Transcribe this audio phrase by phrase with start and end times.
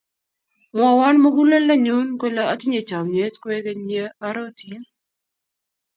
[0.75, 4.81] mwowon muguleldo nyu kole atinye chomiet kwekeny ye arotin